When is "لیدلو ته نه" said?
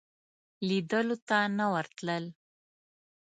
0.67-1.65